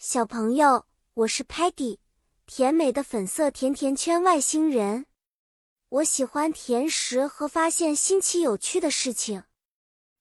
[0.00, 1.98] 小朋友，我是 Patty，
[2.46, 5.06] 甜美的粉色甜甜圈外星人。
[5.88, 9.42] 我喜欢甜食和发现新奇有趣的事情。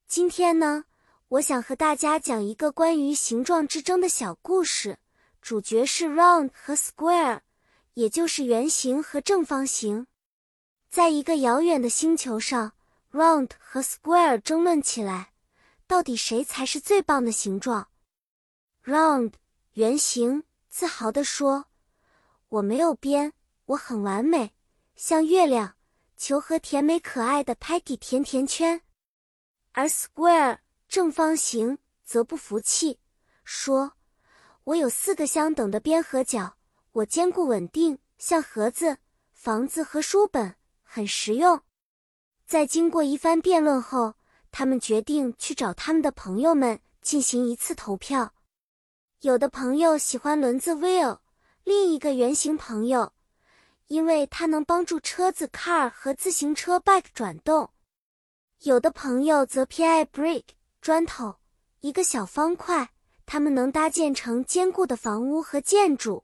[0.08, 0.86] 今天呢，
[1.28, 4.98] 我想和大家讲一个关于形状之争的小故事，
[5.44, 7.42] 主角是 Round 和 Square，
[7.94, 10.08] 也就是圆形和正方形。
[10.90, 12.74] 在一个遥远的星球上
[13.12, 15.34] ，Round 和 Square 争论起来，
[15.86, 17.90] 到底谁才是最棒的形状
[18.84, 19.34] ？Round。
[19.78, 21.66] 圆形自豪地说
[22.50, 23.34] ：“我没有边，
[23.66, 24.56] 我很完美，
[24.96, 25.76] 像月亮、
[26.16, 28.82] 球和甜美可爱的 Patty 甜甜圈。”
[29.74, 33.00] 而 Square 正方形则不服气，
[33.44, 33.94] 说
[34.66, 36.58] ：“我有四个相等的边和角，
[36.94, 38.98] 我坚固稳定，像盒子、
[39.32, 41.62] 房子和书本，很实用。”
[42.48, 44.16] 在经过一番辩论后，
[44.50, 48.34] 他们决定去找他们的朋友们进行一次投票。
[49.22, 51.18] 有的朋友喜欢轮子 wheel，
[51.64, 53.14] 另一个圆形朋友，
[53.88, 57.72] 因为它能帮助车子 car 和自行车 bike 转动。
[58.60, 60.44] 有的朋友则偏爱 brick
[60.82, 61.38] 砖头，
[61.80, 62.92] 一个小方块，
[63.26, 66.24] 它们能搭建成坚固的房屋和建筑。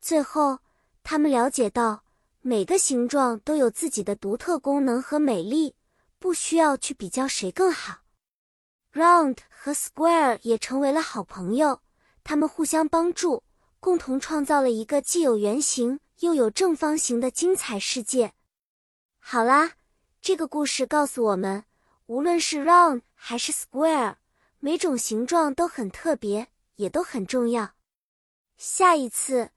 [0.00, 0.60] 最后，
[1.02, 2.04] 他们了解到
[2.40, 5.74] 每个形状都有自己的独特功能和美丽，
[6.18, 7.98] 不需要去比较谁更好。
[8.94, 11.82] Round 和 Square 也成为了好朋友。
[12.28, 13.42] 他们互相帮助，
[13.80, 18.34] 共同创造了一个既有圆形又有正方形的精彩世界。
[19.18, 19.72] 好啦，
[20.20, 21.64] 这个故事告诉我们，
[22.04, 24.16] 无论是 round 还是 square，
[24.58, 27.70] 每种形状都很特别，也都很重要。
[28.58, 29.48] 下一次，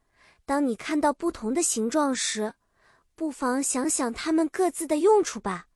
[0.45, 2.53] 当你看到不同的形状时，
[3.15, 5.67] 不妨想想它们各自的用处吧。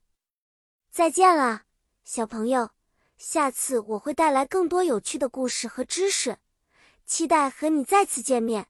[0.90, 1.64] 再见啦，
[2.04, 2.70] 小朋友！
[3.18, 6.38] 下次我会带来更多有趣的故事和知识。
[7.06, 8.66] 期待和你再次见面。